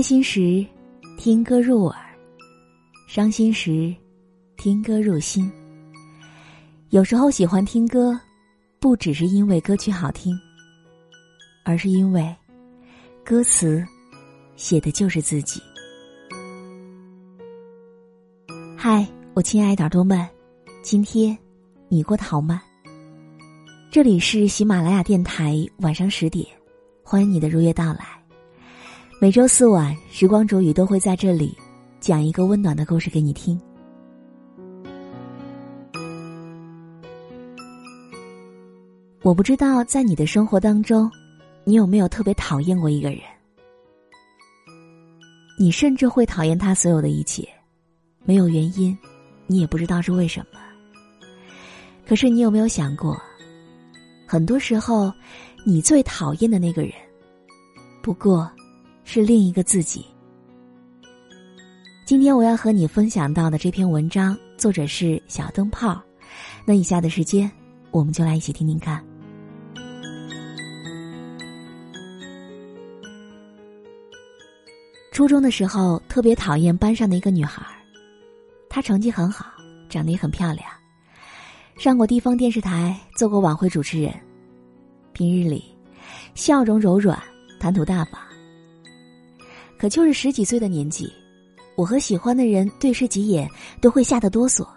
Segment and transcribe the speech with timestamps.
[0.00, 0.64] 开心时，
[1.18, 1.94] 听歌入耳；
[3.06, 3.94] 伤心时，
[4.56, 5.52] 听歌入心。
[6.88, 8.18] 有时候喜欢听歌，
[8.78, 10.34] 不只是因为歌曲好听，
[11.66, 12.34] 而是因为
[13.22, 13.84] 歌词
[14.56, 15.60] 写的就是自己。
[18.78, 20.26] 嗨，我亲爱的耳朵们，
[20.80, 21.36] 今天
[21.90, 22.62] 你过得好吗？
[23.90, 26.46] 这里是喜马拉雅电台，晚上十点，
[27.02, 28.19] 欢迎你的如约到来。
[29.22, 31.54] 每周四晚，时光煮雨都会在这里
[32.00, 33.60] 讲一个温暖的故事给你听。
[39.20, 41.10] 我不知道在你的生活当中，
[41.64, 43.20] 你有没有特别讨厌过一个人？
[45.58, 47.46] 你甚至会讨厌他所有的一切，
[48.24, 48.96] 没有原因，
[49.46, 50.58] 你也不知道是为什么。
[52.06, 53.20] 可是你有没有想过，
[54.26, 55.12] 很多时候，
[55.66, 56.92] 你最讨厌的那个人，
[58.02, 58.50] 不过
[59.12, 60.06] 是另一个自己。
[62.06, 66.00] 今天我要和你分享到的这篇文章，作者是小灯泡。
[66.64, 67.50] 那以下的时间，
[67.90, 69.04] 我们就来一起听听看。
[75.10, 77.66] 初中的时候，特别讨厌班上的一个女孩
[78.68, 79.46] 她成绩很好，
[79.88, 80.64] 长得也很漂亮，
[81.76, 84.14] 上过地方电视台，做过晚会主持人。
[85.12, 85.64] 平日里，
[86.36, 87.20] 笑容柔软，
[87.58, 88.29] 谈吐大方。
[89.80, 91.10] 可就是十几岁的年纪，
[91.74, 93.48] 我和喜欢的人对视几眼，
[93.80, 94.68] 都会吓得哆嗦，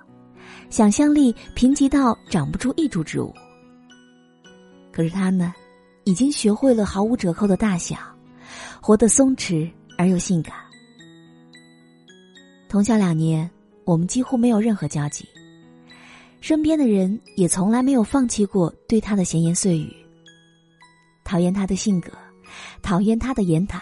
[0.70, 3.34] 想象力贫瘠到长不出一株植物。
[4.94, 5.54] 可是他呢，
[6.06, 7.98] 已经学会了毫无折扣的大小，
[8.82, 9.70] 活得松弛。
[9.96, 10.56] 而又性感。
[12.68, 13.48] 同校两年，
[13.86, 15.24] 我们几乎没有任何交集，
[16.42, 19.94] 身边的人也从来没有放弃过对他的闲言碎语。
[21.24, 22.12] 讨厌他的性格，
[22.82, 23.80] 讨厌他的言谈，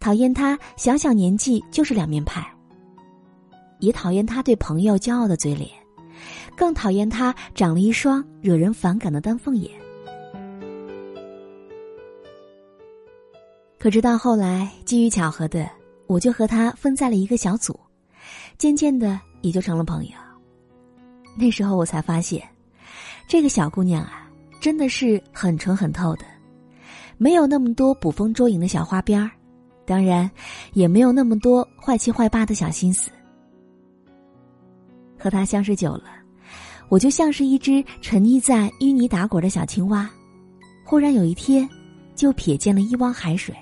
[0.00, 2.46] 讨厌他小小年纪就是两面派，
[3.80, 5.70] 也讨厌他对朋友骄傲的嘴脸，
[6.56, 9.70] 更讨厌他长了一双惹人反感的丹凤眼。
[13.78, 15.68] 可直到后来，机遇巧合的，
[16.06, 17.78] 我就和他分在了一个小组，
[18.56, 20.12] 渐渐的也就成了朋友。
[21.36, 22.42] 那时候我才发现，
[23.28, 24.28] 这个小姑娘啊，
[24.60, 26.24] 真的是很纯很透的，
[27.16, 29.30] 没有那么多捕风捉影的小花边儿，
[29.88, 30.30] 当然，
[30.74, 33.10] 也没有那么多坏七坏八的小心思。
[35.18, 36.04] 和他相识久了，
[36.90, 40.08] 我就像是一只沉溺在淤泥打滚的小青蛙，
[40.84, 41.66] 忽然有一天，
[42.14, 43.56] 就瞥见了一汪海水。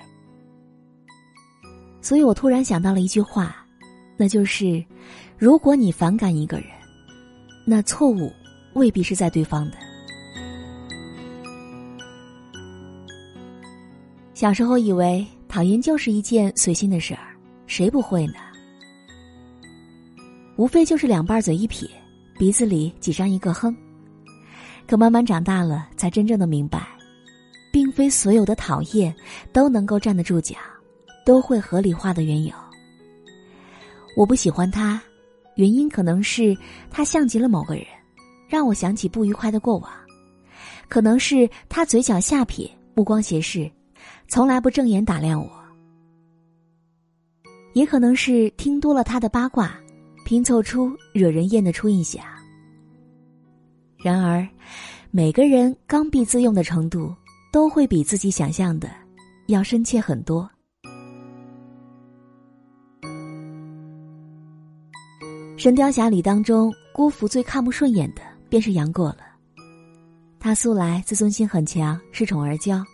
[2.02, 3.64] 所以我突然想到了一句话，
[4.16, 4.84] 那就是：
[5.38, 6.66] 如果你反感一个人，
[7.64, 8.32] 那错误
[8.74, 9.76] 未必是在对方的。
[14.34, 17.34] 小时候以为讨厌就是一件随心的事儿，
[17.66, 18.34] 谁不会呢？
[20.56, 21.88] 无非就是两瓣嘴一撇，
[22.38, 23.74] 鼻子里挤上一个哼。
[24.86, 26.86] 可慢慢长大了，才真正的明白，
[27.72, 29.16] 并非所有的讨厌
[29.50, 30.56] 都能够站得住脚。
[31.24, 32.52] 都会合理化的缘由。
[34.14, 35.00] 我不喜欢他，
[35.54, 36.54] 原因可能是
[36.90, 37.84] 他像极了某个人，
[38.46, 39.90] 让我想起不愉快的过往；
[40.86, 43.70] 可能是他嘴角下撇，目光斜视，
[44.28, 45.48] 从来不正眼打量我；
[47.74, 49.78] 也可能是听多了他的八卦，
[50.24, 52.24] 拼凑出惹人厌的初印象。
[53.98, 54.46] 然而，
[55.10, 57.14] 每个人刚愎自用的程度，
[57.52, 58.90] 都会比自己想象的
[59.46, 60.48] 要深切很多。
[65.58, 69.18] 《神雕侠侣》当中，郭芙最看不顺眼的便是杨过了。
[70.38, 72.84] 他素来自尊心很强，恃宠而骄，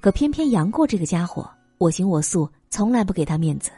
[0.00, 1.48] 可偏偏杨过这个家伙
[1.78, 3.70] 我行我素，从来不给他面子。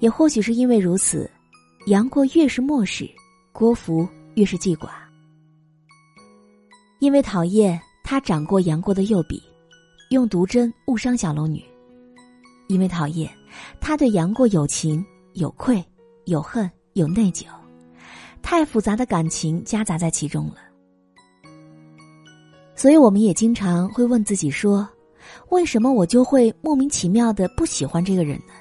[0.00, 1.30] 也或许是因为如此，
[1.86, 3.08] 杨过越是漠视，
[3.52, 4.90] 郭芙越是记挂。
[7.00, 9.42] 因为讨厌他掌过杨过的右臂，
[10.10, 11.60] 用毒针误伤小龙女；
[12.68, 13.30] 因为讨厌
[13.80, 15.04] 他对杨过有情
[15.34, 15.84] 有愧
[16.24, 16.70] 有恨。
[16.94, 17.44] 有内疚，
[18.42, 20.56] 太复杂的感情夹杂在其中了。
[22.78, 24.88] 所以，我们也经常会问自己说：
[25.48, 28.54] 为什么我就会莫名其妙的不喜欢这个人呢？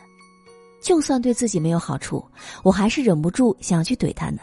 [0.82, 2.26] 就算对自己没有好处，
[2.64, 4.40] 我还是忍不住想要去怼他呢。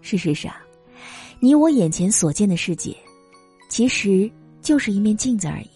[0.00, 0.50] 事实上，
[1.38, 2.96] 你我眼前所见的世界，
[3.68, 4.30] 其实
[4.62, 5.70] 就是一面镜子而已。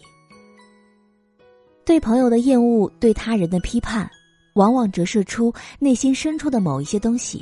[1.85, 4.09] 对朋友的厌恶，对他人的批判。
[4.55, 7.41] 往往折射出内心深处的某一些东西，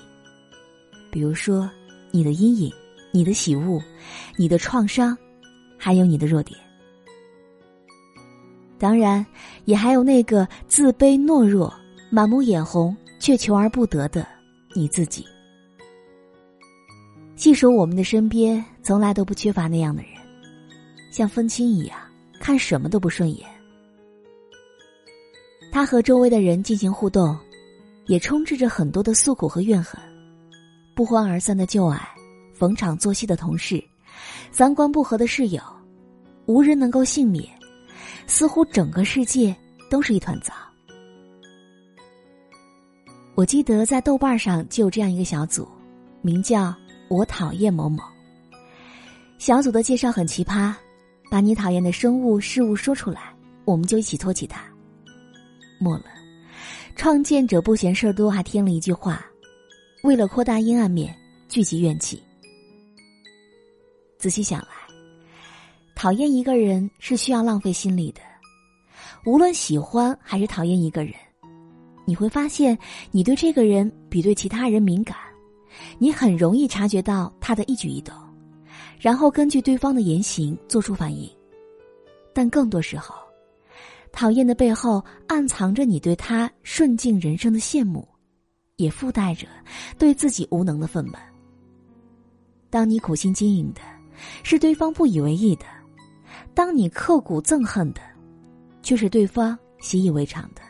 [1.10, 1.68] 比如说
[2.12, 2.72] 你的阴影、
[3.12, 3.82] 你的喜恶、
[4.38, 5.18] 你的创伤，
[5.78, 6.60] 还有你的弱点。
[8.78, 9.26] 当然，
[9.66, 11.74] 也还有那个自卑懦弱、
[12.10, 14.26] 满目眼红却求而不得的
[14.74, 15.26] 你自己。
[17.36, 20.12] 细数我们的身边，从来都不缺乏那样的人，
[21.12, 21.98] 像风清一样，
[22.40, 23.48] 看什么都不顺眼。
[25.72, 27.38] 他和周围的人进行互动，
[28.08, 30.02] 也充斥着很多的诉苦和怨恨。
[30.96, 32.00] 不欢而散的旧爱，
[32.60, 33.82] 逢场作戏的同事，
[34.52, 35.64] 三观不合的室友，
[36.46, 37.48] 无人能够幸免。
[38.28, 39.56] 似乎整个世界
[39.90, 40.54] 都是一团糟。
[43.34, 45.66] 我记得在豆瓣上就有这样一个小组，
[46.22, 46.76] 名叫
[47.10, 48.04] “我讨厌某某”。
[49.40, 50.76] 小组的介绍很奇葩，
[51.32, 53.34] 把你讨厌的生物事物说出来，
[53.64, 54.62] 我们就一起唾弃他。
[55.80, 56.06] 末了，
[56.96, 59.26] 创建者不嫌事儿多，还添了一句话
[60.04, 61.16] ：“为了扩大阴暗面，
[61.48, 62.22] 聚集怨气。”
[64.20, 64.68] 仔细想来。
[65.96, 68.22] 讨厌一个人是需要浪费心力的，
[69.26, 71.14] 无论喜欢还是讨厌一个人，
[72.06, 72.78] 你会发现
[73.12, 75.18] 你对这个人比对其他人敏感，
[75.98, 78.14] 你很容易察觉到他的一举一动，
[79.00, 81.30] 然后根据对方的言行做出反应。
[82.34, 83.16] 但更多时候，
[84.12, 88.08] 讨厌的背后暗藏着你对他顺境人生的羡慕，
[88.78, 89.48] 也附带着
[89.98, 91.18] 对自己无能的愤懑。
[92.70, 93.82] 当你苦心经营的，
[94.44, 95.66] 是对方不以为意的。
[96.54, 98.02] 当你刻骨憎恨的，
[98.82, 100.62] 却是对方习以为常的。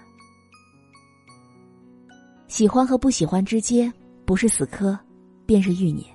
[2.47, 3.91] 喜欢和不喜欢之间，
[4.25, 4.97] 不是死磕，
[5.45, 6.05] 便是欲念。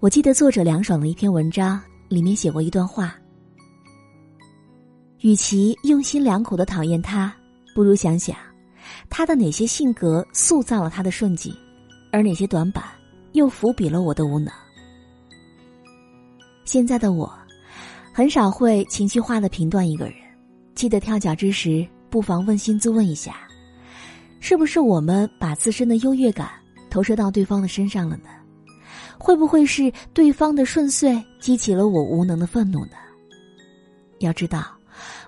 [0.00, 3.14] 我记得作者凉爽的一篇文章，里面写过一段话：
[5.20, 7.34] 与其用心良苦的讨厌他，
[7.74, 8.36] 不如想想，
[9.08, 11.54] 他的哪些性格塑造了他的顺境，
[12.12, 12.84] 而哪些短板
[13.32, 14.52] 又伏笔了我的无能。
[16.66, 17.32] 现在的我。
[18.12, 20.14] 很少会情绪化的评断一个人，
[20.74, 23.36] 记得跳脚之时，不妨问心自问一下，
[24.40, 26.48] 是不是我们把自身的优越感
[26.88, 28.30] 投射到对方的身上了呢？
[29.18, 32.92] 会不会是对方的顺遂激起了我无能的愤怒呢？
[34.20, 34.64] 要知道，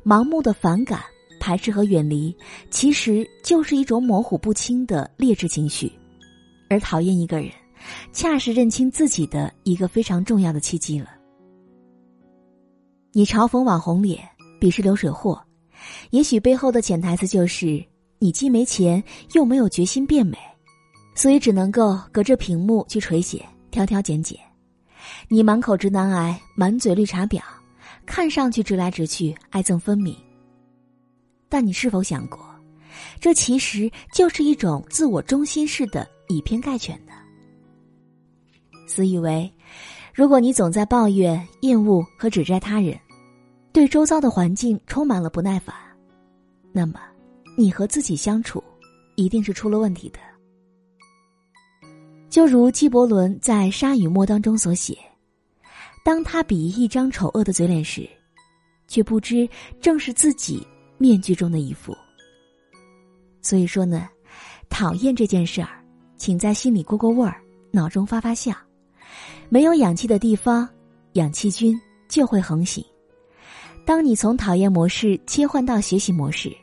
[0.03, 1.01] 盲目的反感、
[1.39, 2.35] 排斥和远离，
[2.71, 5.93] 其实就是一种模糊不清的劣质情绪，
[6.71, 7.51] 而讨厌一个人，
[8.15, 11.18] 恰是认清自己的一个非常重要的契机了。
[13.13, 14.29] 你嘲讽网红脸，
[14.61, 15.43] 鄙视流水货，
[16.11, 17.83] 也许背后的潜台词就是
[18.19, 19.03] 你既没钱
[19.33, 20.37] 又没有决心变美，
[21.15, 24.39] 所以只能够隔着屏幕去垂涎、挑挑拣拣。
[25.29, 27.41] 你满口直男癌，满嘴绿茶婊，
[28.05, 30.15] 看上去直来直去、爱憎分明。
[31.49, 32.39] 但你是否想过，
[33.19, 37.13] 这其实就是一种自我中心式的以偏概全呢？
[38.87, 39.51] 自以为。
[40.19, 42.99] 如果你总在抱怨、厌恶和指摘他人，
[43.71, 45.73] 对周遭的环境充满了不耐烦，
[46.73, 46.99] 那么
[47.57, 48.61] 你和自己相处
[49.15, 50.19] 一定是出了问题的。
[52.29, 54.99] 就如纪伯伦在《沙与沫》当中所写
[56.05, 58.05] ：“当他比喻一张丑恶的嘴脸时，
[58.89, 59.49] 却不知
[59.81, 60.67] 正是自己
[60.97, 61.97] 面具中的一副。”
[63.41, 64.09] 所以说呢，
[64.69, 65.81] 讨厌这件事儿，
[66.17, 68.53] 请在心里过过味儿，脑中发发笑。
[69.49, 70.69] 没有氧气的地方，
[71.15, 71.79] 氧气菌
[72.09, 72.85] 就会横行。
[73.85, 76.55] 当你从讨厌模式切换到学习模式，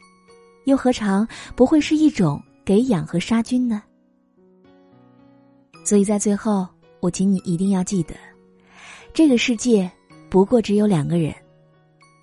[0.66, 3.82] 又何尝不会是一种给氧和杀菌呢？
[5.84, 6.68] 所以在最后，
[7.00, 8.16] 我请你一定要记得，
[9.14, 9.90] 这个世界
[10.30, 11.34] 不过只有两个人，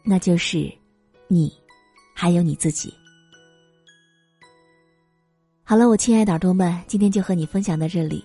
[0.04, 0.73] 那就是
[1.26, 1.52] 你，
[2.14, 2.95] 还有你自己。
[5.64, 8.25] 好了，我亲爱的耳朵们，今天就和你分享到这里。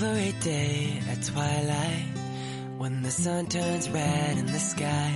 [0.00, 2.12] Every day at twilight,
[2.76, 5.12] when the sun turns red in the sky,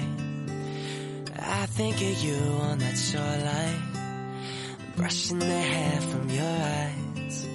[1.38, 3.82] I think of you on that shoreline,
[4.96, 7.48] brushing the hair from your eyes.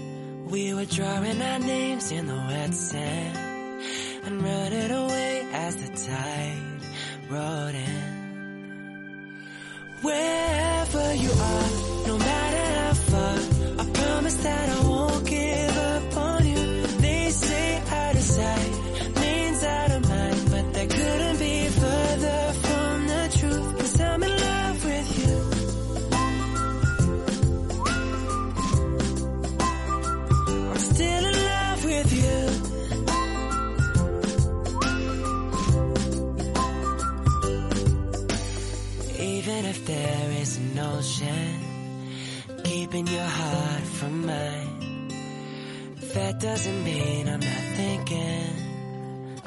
[0.46, 3.84] We were drawing our names in the wet sand
[4.24, 6.82] and running away as the tide
[7.30, 8.18] rolled in.
[10.02, 12.67] Wherever you are, no matter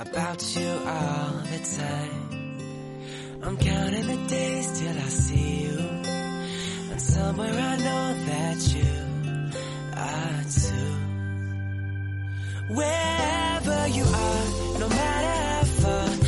[0.01, 3.41] about you all the time.
[3.43, 5.79] I'm counting the days till I see you,
[6.91, 8.93] and somewhere I know that you
[9.97, 10.95] are too.
[12.75, 16.20] Wherever you are, no matter how far.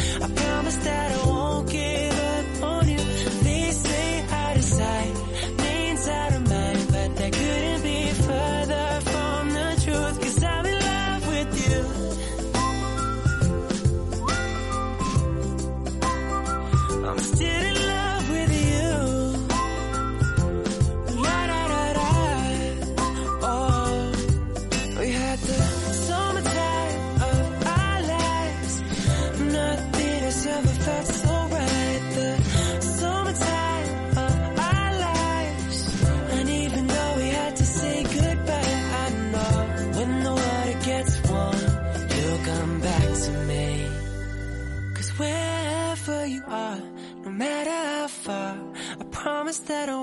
[49.59, 50.01] that I.